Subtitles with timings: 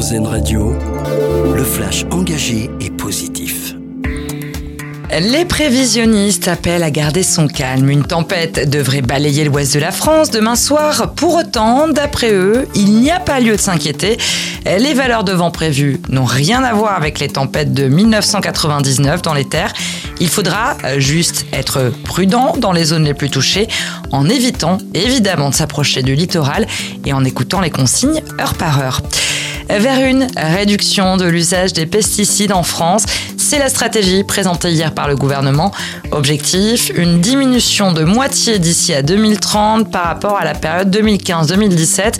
[0.00, 0.72] RZN Radio,
[1.54, 3.74] le flash engagé et positif.
[5.20, 7.90] Les prévisionnistes appellent à garder son calme.
[7.90, 11.12] Une tempête devrait balayer l'ouest de la France demain soir.
[11.16, 14.16] Pour autant, d'après eux, il n'y a pas lieu de s'inquiéter.
[14.64, 19.34] Les valeurs de vent prévues n'ont rien à voir avec les tempêtes de 1999 dans
[19.34, 19.74] les terres.
[20.18, 23.68] Il faudra juste être prudent dans les zones les plus touchées
[24.12, 26.66] en évitant évidemment de s'approcher du littoral
[27.04, 29.02] et en écoutant les consignes heure par heure
[29.78, 33.04] vers une réduction de l'usage des pesticides en France.
[33.36, 35.72] C'est la stratégie présentée hier par le gouvernement.
[36.10, 42.14] Objectif, une diminution de moitié d'ici à 2030 par rapport à la période 2015-2017.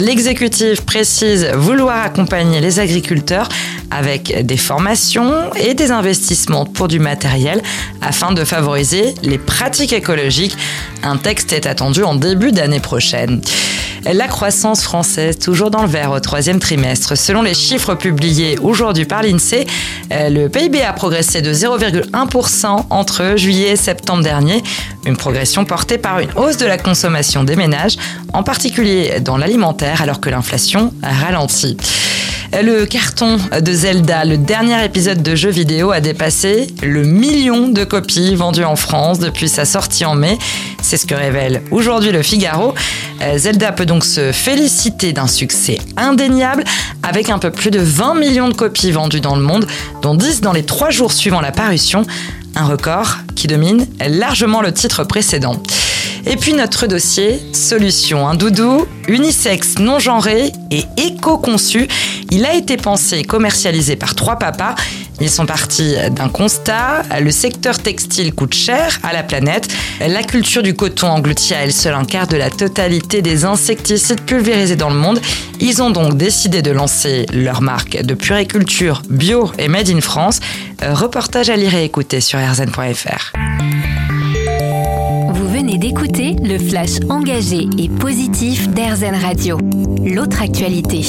[0.00, 3.48] L'exécutif précise vouloir accompagner les agriculteurs
[3.90, 7.60] avec des formations et des investissements pour du matériel
[8.00, 10.56] afin de favoriser les pratiques écologiques.
[11.02, 13.40] Un texte est attendu en début d'année prochaine.
[14.12, 17.16] La croissance française, toujours dans le vert au troisième trimestre.
[17.16, 19.66] Selon les chiffres publiés aujourd'hui par l'INSEE,
[20.12, 24.62] euh, le PIB a progressé de 0,1% entre juillet et septembre dernier.
[25.06, 27.96] Une progression portée par une hausse de la consommation des ménages,
[28.34, 31.78] en particulier dans l'alimentaire, alors que l'inflation ralentit.
[32.62, 37.82] Le carton de Zelda, le dernier épisode de jeu vidéo, a dépassé le million de
[37.82, 40.38] copies vendues en France depuis sa sortie en mai.
[40.80, 42.74] C'est ce que révèle aujourd'hui le Figaro.
[43.22, 46.64] Euh, Zelda peut donc se féliciter d'un succès indéniable
[47.02, 49.66] avec un peu plus de 20 millions de copies vendues dans le monde,
[50.02, 52.04] dont 10 dans les 3 jours suivant la parution.
[52.56, 55.60] Un record qui domine largement le titre précédent.
[56.26, 61.86] Et puis notre dossier, solution, un doudou unisexe, non genré et éco-conçu.
[62.30, 64.74] Il a été pensé et commercialisé par trois papas.
[65.20, 69.68] Ils sont partis d'un constat, le secteur textile coûte cher à la planète,
[70.00, 74.22] la culture du coton engloutit à elle seule un quart de la totalité des insecticides
[74.22, 75.20] pulvérisés dans le monde.
[75.60, 80.40] Ils ont donc décidé de lancer leur marque de puriculture bio et made in France.
[80.82, 83.32] Reportage à lire et écouter sur rzn.fr
[85.78, 89.58] d'écouter le flash engagé et positif d'Airzen Radio.
[90.04, 91.02] L'autre actualité.